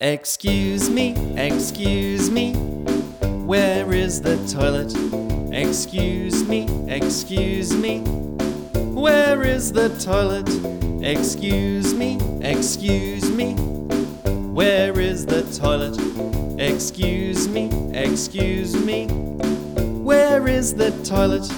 Excuse 0.00 0.88
me, 0.88 1.16
excuse 1.36 2.30
me, 2.30 2.52
where 2.52 3.92
is 3.92 4.22
the 4.22 4.36
toilet? 4.46 4.94
Excuse 5.52 6.44
me, 6.44 6.68
excuse 6.86 7.76
me, 7.76 8.02
where 8.94 9.42
is 9.42 9.72
the 9.72 9.88
toilet? 9.98 10.48
Excuse 11.04 11.94
me, 11.94 12.16
excuse 12.42 13.28
me, 13.28 13.54
where 14.54 15.00
is 15.00 15.26
the 15.26 15.42
toilet? 15.58 15.98
Excuse 16.60 17.48
me, 17.48 17.68
excuse 17.92 18.76
me, 18.76 19.08
where 19.08 20.46
is 20.46 20.74
the 20.74 20.92
toilet? 21.02 21.50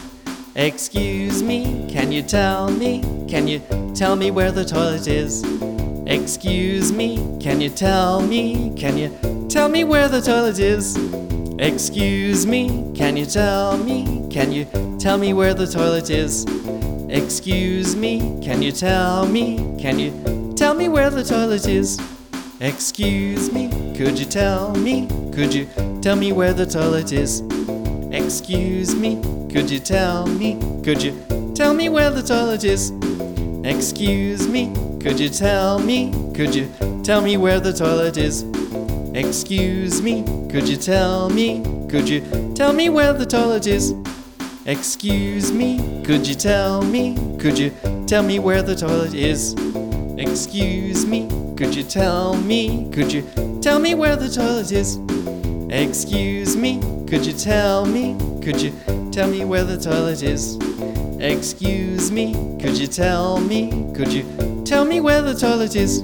Excuse 0.57 1.43
me, 1.43 1.86
can 1.91 2.11
you 2.11 2.22
tell 2.22 2.70
me? 2.70 3.02
Can 3.29 3.46
you 3.46 3.61
tell 3.95 4.16
me 4.16 4.30
where 4.30 4.50
the 4.50 4.64
toilet 4.64 5.07
is? 5.09 5.45
Excuse 6.11 6.90
me, 6.90 7.38
can 7.38 7.61
you 7.61 7.70
tell 7.70 8.20
me? 8.20 8.74
Can 8.77 8.98
you 8.98 9.46
tell 9.48 9.68
me 9.68 9.84
where 9.84 10.09
the 10.09 10.20
toilet 10.20 10.59
is? 10.59 10.96
Excuse 11.60 12.45
me, 12.45 12.92
can 12.96 13.16
you 13.16 13.24
tell 13.24 13.78
me? 13.78 14.27
Can 14.28 14.51
you 14.51 14.65
tell 14.98 15.18
me 15.18 15.32
where 15.32 15.54
the 15.54 15.68
toilet 15.68 16.10
is? 16.10 16.45
Excuse 17.09 17.95
me, 17.95 18.41
can 18.42 18.60
you 18.60 18.73
tell 18.73 19.24
me? 19.24 19.59
Can 19.80 20.01
you 20.01 20.52
tell 20.56 20.74
me 20.74 20.88
where 20.88 21.10
the 21.10 21.23
toilet 21.23 21.68
is? 21.68 22.01
Excuse 22.59 23.52
me, 23.52 23.68
could 23.96 24.18
you 24.18 24.24
tell 24.24 24.74
me? 24.74 25.06
Could 25.32 25.54
you 25.54 25.68
tell 26.02 26.16
me 26.16 26.32
where 26.32 26.52
the 26.52 26.66
toilet 26.66 27.12
is? 27.12 27.42
Excuse 28.10 28.96
me, 28.96 29.23
could 29.48 29.70
you 29.70 29.79
tell 29.79 30.27
me? 30.27 30.59
Could 30.82 31.04
you 31.04 31.15
tell 31.54 31.73
me 31.73 31.88
where 31.88 32.10
the 32.10 32.23
toilet 32.24 32.65
is? 32.65 32.90
Excuse 33.65 34.48
me, 34.48 34.73
could 35.00 35.18
you 35.18 35.30
tell 35.30 35.78
me? 35.78 36.12
Could 36.34 36.54
you 36.54 36.68
tell 37.02 37.22
me 37.22 37.38
where 37.38 37.59
the 37.59 37.72
toilet 37.72 38.18
is? 38.18 38.45
Excuse 39.14 40.02
me, 40.02 40.23
could 40.50 40.68
you 40.68 40.76
tell 40.76 41.30
me? 41.30 41.62
Could 41.88 42.06
you 42.06 42.20
tell 42.54 42.73
me 42.74 42.90
where 42.90 43.15
the 43.15 43.24
toilet 43.24 43.66
is? 43.66 43.95
Excuse 44.66 45.52
me, 45.52 46.02
could 46.04 46.26
you 46.26 46.34
tell 46.34 46.82
me? 46.82 47.16
Could 47.38 47.59
you 47.59 47.73
tell 48.07 48.23
me 48.23 48.38
where 48.38 48.62
the 48.62 48.76
toilet 48.76 49.15
is? 49.15 49.54
Excuse 50.18 51.07
me, 51.07 51.29
could 51.57 51.74
you 51.74 51.82
tell 51.82 52.37
me? 52.37 52.90
Could 52.92 53.10
you 53.10 53.23
tell 53.62 53.79
me 53.79 53.95
where 53.95 54.16
the 54.16 54.29
toilet 54.29 54.70
is? 54.70 54.98
Excuse 55.70 56.57
me, 56.57 56.79
could 57.09 57.24
you 57.24 57.32
tell 57.32 57.87
me? 57.87 58.18
Could 58.42 58.60
you 58.60 58.73
tell 59.10 59.29
me 59.29 59.46
where 59.46 59.64
the 59.64 59.79
toilet 59.79 60.23
is? 60.23 60.59
Excuse 61.21 62.10
me, 62.10 62.32
could 62.59 62.79
you 62.79 62.87
tell 62.87 63.38
me? 63.40 63.93
Could 63.95 64.10
you 64.10 64.25
tell 64.65 64.87
me 64.87 65.00
where 65.00 65.21
the 65.21 65.34
toilet 65.34 65.76
is? 65.76 66.03